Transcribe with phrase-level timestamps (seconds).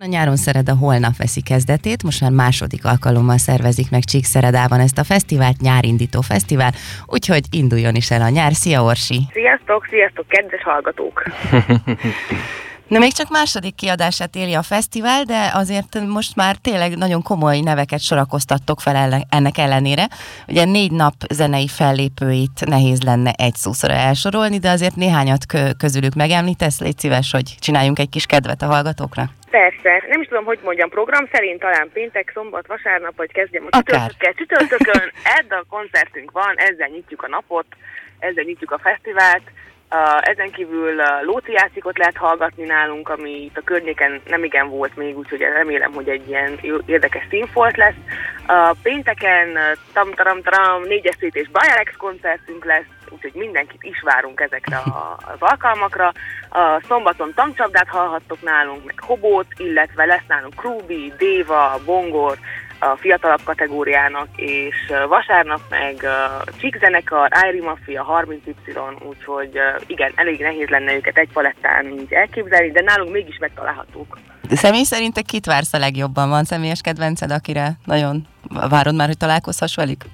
[0.00, 5.04] A nyáron Szereda holnap veszi kezdetét, most már második alkalommal szervezik meg Csíkszeredában ezt a
[5.04, 6.72] fesztivált, nyárindító fesztivál,
[7.06, 8.52] úgyhogy induljon is el a nyár.
[8.52, 9.20] Szia Orsi!
[9.32, 11.22] Sziasztok, sziasztok, kedves hallgatók!
[12.88, 17.60] Na még csak második kiadását éli a fesztivál, de azért most már tényleg nagyon komoly
[17.60, 20.08] neveket sorakoztattok fel ennek ellenére.
[20.48, 25.44] Ugye négy nap zenei fellépőit nehéz lenne egy szószora elsorolni, de azért néhányat
[25.78, 29.37] közülük megemlítesz, légy szíves, hogy csináljunk egy kis kedvet a hallgatóknak.
[29.50, 33.76] Persze, nem is tudom, hogy mondjam, program szerint talán péntek, szombat, vasárnap, vagy kezdjem a
[33.76, 34.32] csütörtökkel.
[34.32, 35.12] Csütörtökön
[35.48, 37.66] a koncertünk van, ezzel nyitjuk a napot,
[38.18, 39.50] ezzel nyitjuk a fesztivált.
[40.20, 44.96] Ezen kívül uh, Lóci játékot lehet hallgatni nálunk, ami itt a környéken nem igen volt
[44.96, 47.94] még, úgyhogy remélem, hogy egy ilyen érdekes színfolt lesz.
[48.82, 49.58] Pénteken
[49.92, 55.16] tam taram taram négyes szét és Bajarex koncertünk lesz, úgyhogy mindenkit is várunk ezekre a,
[55.32, 56.12] az alkalmakra.
[56.50, 62.38] A szombaton tankcsapdát hallhattok nálunk, meg Hobót, illetve lesz nálunk Krúbi, Déva, Bongor,
[62.78, 66.06] a fiatalabb kategóriának, és vasárnap meg
[66.58, 72.70] Csík zenekar, Irie Mafia, 30Y, úgyhogy igen, elég nehéz lenne őket egy palettán így elképzelni,
[72.70, 74.18] de nálunk mégis megtalálhatók.
[74.48, 76.28] De személy szerint te kit vársz a legjobban?
[76.28, 78.26] Van személyes kedvenced, akire nagyon
[78.68, 80.04] várod már, hogy találkozhass velük?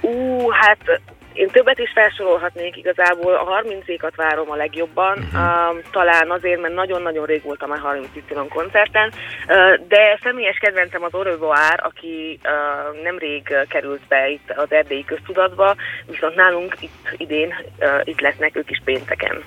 [0.00, 1.00] Ú, hát
[1.38, 5.76] én többet is felsorolhatnék igazából, a 30-ékat várom a legjobban, uh-huh.
[5.76, 9.12] uh, talán azért, mert nagyon-nagyon rég voltam a 30 y koncerten,
[9.48, 15.76] uh, de személyes kedvencem az Orövoár, aki uh, nemrég került be itt az erdélyi köztudatba,
[16.06, 19.42] viszont nálunk itt idén uh, itt lesznek ők is pénteken.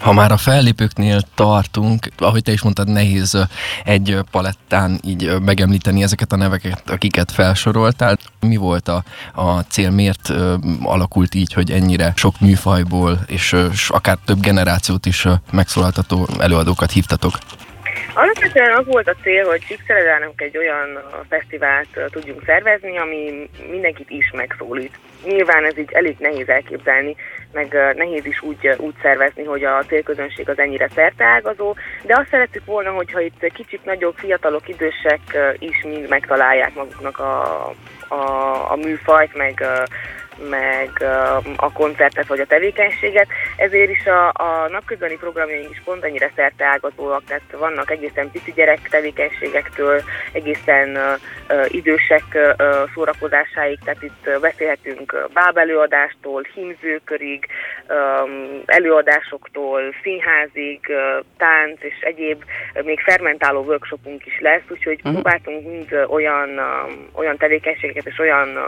[0.00, 3.38] Ha már a fellépőknél tartunk, ahogy te is mondtad, nehéz
[3.84, 8.18] egy palettán így megemlíteni ezeket a neveket, akiket felsoroltál.
[8.40, 10.32] Mi volt a, a cél, miért
[10.82, 13.56] alakult így, hogy ennyire sok műfajból és
[13.88, 17.38] akár több generációt is megszólaltató előadókat hívtatok?
[18.54, 24.30] Alapvetően az volt a cél, hogy Csíkszeredának egy olyan fesztivált tudjunk szervezni, ami mindenkit is
[24.34, 24.98] megszólít.
[25.24, 27.16] Nyilván ez így elég nehéz elképzelni,
[27.52, 32.64] meg nehéz is úgy, úgy szervezni, hogy a célközönség az ennyire szerteágazó, de azt szerettük
[32.64, 35.20] volna, hogyha itt kicsit nagyobb, fiatalok, idősek
[35.58, 37.66] is mind megtalálják maguknak a,
[38.08, 38.22] a,
[38.70, 39.64] a műfajt, meg
[40.50, 40.90] meg
[41.56, 47.24] a koncertet vagy a tevékenységet, ezért is a, a napközbeni programjaink is pont ennyire szerteágazóak,
[47.24, 50.02] tehát vannak egészen pici gyerek tevékenységektől,
[50.34, 50.98] egészen
[51.68, 52.54] idősek
[52.94, 57.46] szórakozásáig, tehát itt beszélhetünk bábelőadástól, hímzőkörig,
[58.66, 60.80] előadásoktól, színházig,
[61.36, 62.44] tánc és egyéb,
[62.84, 65.12] még fermentáló workshopunk is lesz, úgyhogy uh-huh.
[65.12, 66.48] próbáltunk mind olyan,
[67.12, 68.58] olyan tevékenységeket és olyan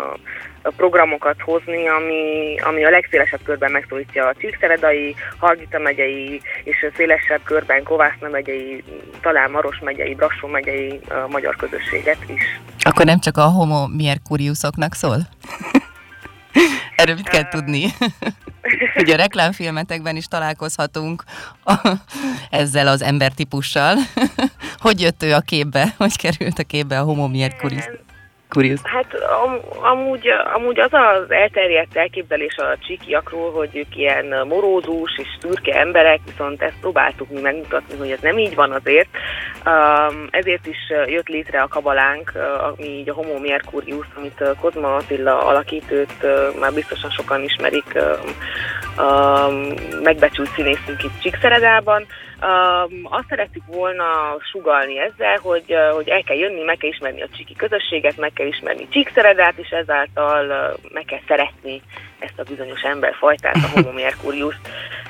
[0.77, 7.83] programokat hozni, ami, ami a legszélesebb körben megszólítja a Csíkszeredai, Hargita megyei és szélesebb körben
[7.83, 8.85] Kovászna megyei,
[9.21, 12.61] talán Maros megyei, Brassó megyei a magyar közösséget is.
[12.79, 15.17] Akkor nem csak a homo mercuriusoknak szól?
[16.97, 17.85] Erről mit kell tudni?
[19.03, 21.23] Ugye a reklámfilmetekben is találkozhatunk
[21.65, 21.75] a,
[22.51, 23.97] ezzel az embertípussal.
[24.85, 25.95] hogy jött ő a képbe?
[25.97, 27.89] Hogy került a képbe a homo mercurius?
[28.49, 28.81] Kurios.
[28.83, 35.29] Hát am, amúgy, amúgy az az elterjedt elképzelés a csikiakról, hogy ők ilyen morózus és
[35.41, 39.09] szürke emberek, viszont ezt próbáltuk mi megmutatni, hogy ez nem így van azért.
[40.31, 46.13] Ezért is jött létre a kabalánk, ami így a Homo Mercurius, amit Kozma Attila alakítőt
[46.61, 47.99] már biztosan sokan ismerik,
[50.03, 52.07] megbecsült színészünk itt Csíkszeredában.
[53.03, 57.55] Azt szerettük volna sugalni ezzel, hogy, hogy el kell jönni, meg kell ismerni a csiki
[57.55, 61.83] közösséget, meg kell ismerni Csíkszeredát, és ezáltal meg kell szeretni
[62.19, 64.55] ezt a bizonyos emberfajtát, a Homo Mercurius.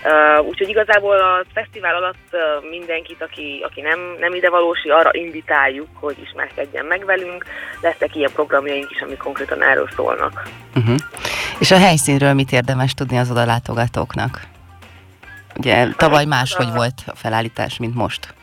[0.06, 5.89] Uh, úgyhogy igazából a fesztivál alatt uh, mindenkit, aki, aki nem, nem idevalósi, arra invitáljuk,
[5.94, 7.44] hogy ismerkedjen meg velünk.
[7.81, 10.43] Lesznek ilyen programjaink is, amik konkrétan erről szólnak.
[10.75, 10.97] Uh-huh.
[11.59, 14.41] És a helyszínről mit érdemes tudni az odalátogatóknak?
[15.56, 18.34] Ugye tavaly máshogy volt a felállítás, mint most.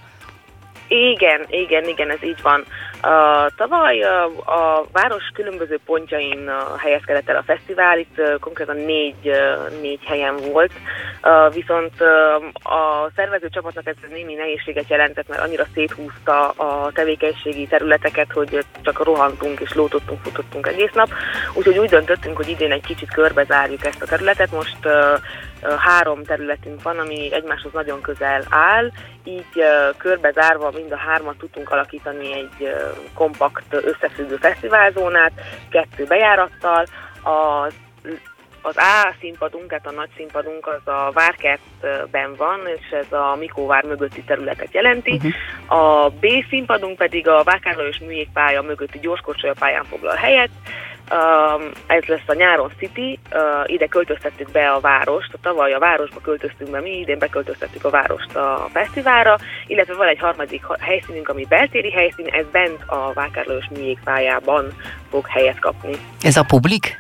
[0.88, 2.66] Igen, igen, igen, ez így van.
[3.04, 8.76] Uh, tavaly uh, a város különböző pontjain uh, helyezkedett el a fesztivál, itt uh, konkrétan
[8.76, 10.72] négy, uh, négy helyen volt,
[11.54, 18.32] viszont uh, a szervező csapatnak ez némi nehézséget jelentett, mert annyira széthúzta a tevékenységi területeket,
[18.32, 21.10] hogy csak rohantunk és lótottunk, futottunk egész nap,
[21.54, 25.20] úgyhogy úgy döntöttünk, hogy idén egy kicsit körbezárjuk ezt a területet, most uh,
[25.78, 28.92] három területünk van, ami egymáshoz nagyon közel áll,
[29.24, 29.64] így
[29.98, 32.74] körbezárva mind a hármat tudtunk alakítani egy
[33.14, 35.32] kompakt összefüggő fesztiválzónát,
[35.70, 36.86] kettő bejárattal,
[37.24, 37.68] a
[38.66, 43.84] az A színpadunk, tehát a nagy színpadunk az a Várkertben van, és ez a Mikóvár
[43.84, 45.12] mögötti területet jelenti.
[45.12, 45.80] Uh-huh.
[45.80, 49.54] A B színpadunk pedig a Vákárlajos műjégpálya mögötti gyorskocsója
[49.90, 50.50] foglal helyet.
[51.12, 55.80] Um, ez lesz a nyáron City, uh, ide költöztettük be a várost, a tavaly a
[55.80, 59.38] városba költöztünk be, mi idén beköltöztettük a várost a fesztiválra,
[59.68, 64.74] illetve van egy harmadik helyszínünk, ami beltéri helyszín, ez bent a Vákárlajos műjégpályában
[65.10, 65.94] fog helyet kapni.
[66.22, 67.00] Ez a publik?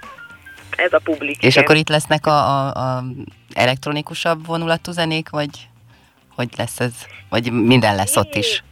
[0.76, 1.44] Ez a publik.
[1.44, 1.64] És igen.
[1.64, 3.04] akkor itt lesznek a, a, a
[3.54, 5.50] elektronikusabb vonulatú zenék, vagy
[6.36, 6.94] hogy lesz ez?
[7.30, 8.64] Vagy minden lesz ott is?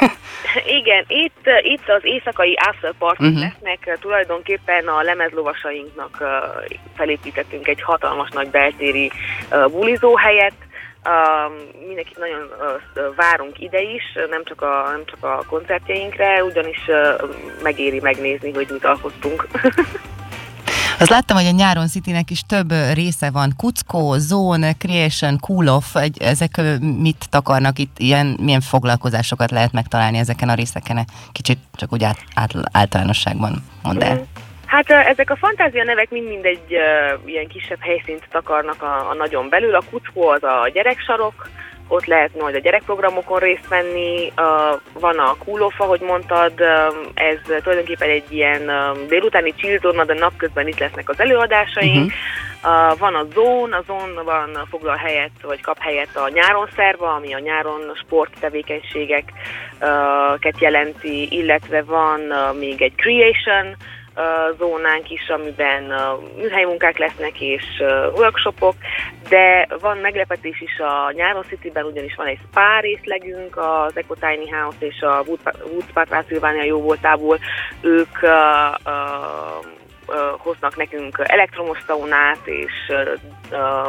[0.80, 3.40] Igen, itt, itt az éjszakai afterparty uh-huh.
[3.40, 6.24] lesznek, tulajdonképpen a lemezlovasainknak
[6.96, 9.10] felépítettünk egy hatalmas nagy beltéri
[9.70, 10.54] bulizóhelyet,
[11.08, 11.52] Uh,
[11.86, 17.30] mindenkit nagyon uh, várunk ide is, nem csak, a, nem csak a koncertjeinkre, ugyanis uh,
[17.62, 19.46] megéri megnézni, hogy mit alkottunk.
[20.98, 23.52] Azt láttam, hogy a nyáron Citynek is több része van.
[23.56, 30.18] Kuckó, Zone, Creation, Cool Off, egy, ezek mit takarnak itt, ilyen, milyen foglalkozásokat lehet megtalálni
[30.18, 31.04] ezeken a részeken?
[31.32, 34.14] Kicsit csak úgy át, át, általánosságban mondd el.
[34.14, 34.22] Mm.
[34.66, 39.48] Hát ezek a fantázia nevek mind-mind egy uh, ilyen kisebb helyszínt takarnak a, a nagyon
[39.48, 39.74] belül.
[39.74, 41.48] A kuckó az a gyereksarok,
[41.88, 44.32] ott lehet majd a gyerekprogramokon részt venni,
[44.92, 50.68] van a Cool ahogy mondtad, um, ez tulajdonképpen egy ilyen um, délutáni zone, de napközben
[50.68, 52.12] itt lesznek az előadásaink,
[52.62, 52.92] uh-huh.
[52.92, 57.34] uh, van a Zone, a Zone-ban foglal helyet, vagy kap helyet a nyáron szerva, ami
[57.34, 63.76] a nyáron sporttevékenységeket uh, jelenti, illetve van uh, még egy Creation,
[64.58, 65.94] zónánk is, amiben
[66.36, 67.64] műhelymunkák lesznek és
[68.14, 68.74] workshopok,
[69.28, 74.52] de van meglepetés is a Nyáron City-ben, ugyanis van egy spa részlegünk, az Eco Tiny
[74.52, 75.22] House és a
[75.72, 77.38] Woodspark Transylvania jó voltából.
[77.80, 78.30] Ők uh,
[78.84, 79.74] uh,
[80.38, 82.92] hoznak nekünk elektromos szaunát és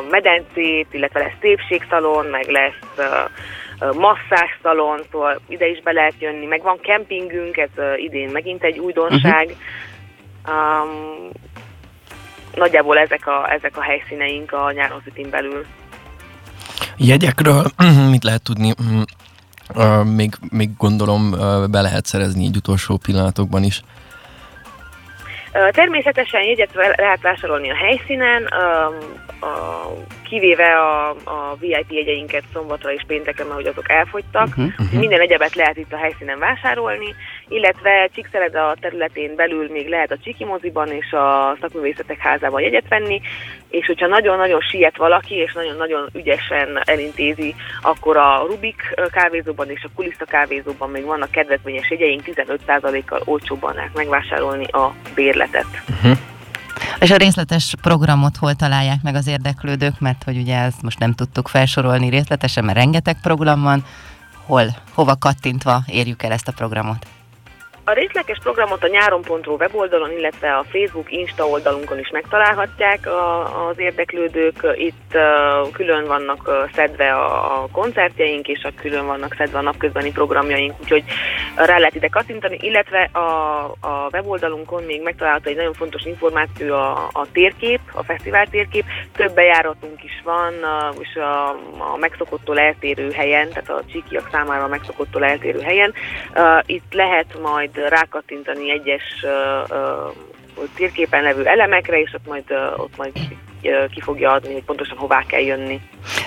[0.10, 3.10] medencét, illetve lesz szépségszalon, meg lesz
[3.96, 9.46] masszásszalon, szóval ide is be lehet jönni, meg van kempingünk, ez idén megint egy újdonság,
[9.46, 9.62] uh-huh.
[10.48, 11.30] Um,
[12.56, 15.66] nagyjából ezek a, ezek a helyszíneink a nyáron belül.
[16.98, 17.66] Jegyekről
[18.14, 18.74] mit lehet tudni?
[19.76, 23.82] Uh, még, még gondolom uh, be lehet szerezni így utolsó pillanatokban is.
[25.72, 28.48] Természetesen jegyet lehet vásárolni a helyszínen,
[30.24, 34.48] kivéve a, a VIP jegyeinket szombatra és pénteken, mert hogy azok elfogytak.
[34.48, 35.00] Uh-huh, uh-huh.
[35.00, 37.16] Minden egyebet lehet itt a helyszínen vásárolni,
[37.50, 38.10] illetve
[38.54, 43.22] a területén belül még lehet a Csiki moziban és a szakművészetek házában jegyet venni,
[43.70, 49.90] és hogyha nagyon-nagyon siet valaki, és nagyon-nagyon ügyesen elintézi, akkor a Rubik kávézóban és a
[49.96, 55.68] Kulista kávézóban még vannak kedvezményes jegyeink, 15%-kal olcsóbban megvásárolni a bérletet.
[55.90, 56.18] Uh-huh.
[57.00, 61.14] És a részletes programot hol találják meg az érdeklődők, mert hogy ugye ezt most nem
[61.14, 63.84] tudtuk felsorolni részletesen, mert rengeteg program van,
[64.46, 67.06] hol, hova kattintva érjük el ezt a programot?
[67.90, 73.08] A részleges programot a nyáron.ro weboldalon, illetve a Facebook, Insta oldalunkon is megtalálhatják
[73.70, 74.68] az érdeklődők.
[74.76, 75.18] Itt
[75.72, 81.04] külön vannak szedve a, koncertjeink, és a külön vannak szedve a napközbeni programjaink, úgyhogy
[81.56, 83.20] rá lehet ide kattintani, illetve a,
[83.80, 88.86] a weboldalunkon még megtalálható egy nagyon fontos információ a, a térkép, a fesztivál térkép.
[89.16, 90.54] Több bejáratunk is van,
[91.00, 91.50] és a,
[91.94, 95.94] a megszokottól eltérő helyen, tehát a csíkiak számára a megszokottól eltérő helyen.
[96.66, 99.04] Itt lehet majd rákattintani egyes
[100.76, 102.44] térképen levő elemekre, és ott majd,
[102.78, 103.12] ott majd
[103.92, 105.82] ki fogja adni, hogy pontosan hová kell jönni.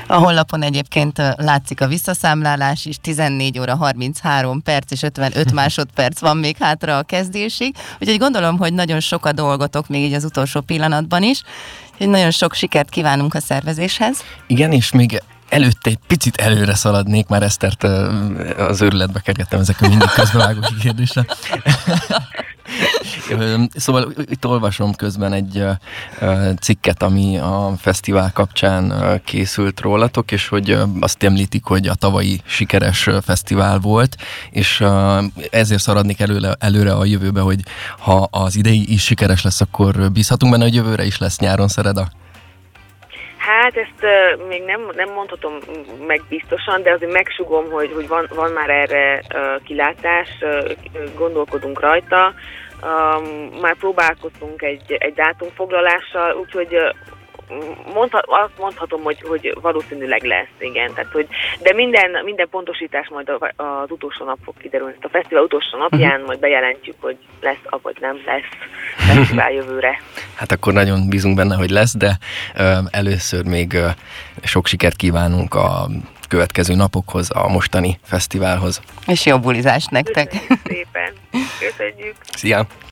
[0.07, 6.37] A honlapon egyébként látszik a visszaszámlálás is, 14 óra 33 perc és 55 másodperc van
[6.37, 10.61] még hátra a kezdésig, úgyhogy gondolom, hogy nagyon sok a dolgotok még így az utolsó
[10.61, 11.43] pillanatban is,
[11.93, 14.25] úgyhogy nagyon sok sikert kívánunk a szervezéshez.
[14.47, 17.83] Igen, és még előtte egy picit előre szaladnék, már Esztert
[18.59, 21.25] az őrületbe kergettem ezek a mindig közbevágó kérdésre.
[23.75, 25.65] szóval itt olvasom közben egy
[26.61, 33.09] cikket, ami a fesztivál kapcsán készült rólatok, és hogy azt említik, hogy a tavalyi sikeres
[33.23, 34.17] fesztivál volt,
[34.51, 34.85] és
[35.51, 37.61] ezért szaradnék előre, előre a jövőbe, hogy
[37.99, 42.09] ha az idei is sikeres lesz, akkor bízhatunk benne, hogy jövőre is lesz nyáron Szereda?
[43.61, 45.59] Hát ezt uh, még nem, nem mondhatom
[46.07, 50.71] meg biztosan, de azért megsugom, hogy, hogy van, van már erre uh, kilátás, uh,
[51.17, 52.35] gondolkodunk rajta.
[52.83, 53.25] Um,
[53.61, 56.91] már próbálkoztunk egy, egy dátumfoglalással, úgyhogy uh,
[57.95, 60.95] mondha, azt mondhatom, hogy, hogy valószínűleg lesz, igen.
[60.95, 61.27] Tehát, hogy,
[61.63, 64.95] de minden, minden pontosítás majd az utolsó nap fog kiderülni.
[65.01, 66.27] A fesztivál utolsó napján uh-huh.
[66.27, 68.43] majd bejelentjük, hogy lesz, vagy nem lesz
[68.97, 69.99] fesztivál jövőre.
[70.41, 72.19] Hát akkor nagyon bízunk benne, hogy lesz, de
[72.57, 73.89] ö, először még ö,
[74.43, 75.87] sok sikert kívánunk a
[76.29, 78.81] következő napokhoz, a mostani fesztiválhoz.
[79.07, 80.29] És jó bulizást nektek!
[80.29, 81.13] Köszönjük szépen!
[81.59, 82.15] Köszönjük!
[82.37, 82.67] Szia!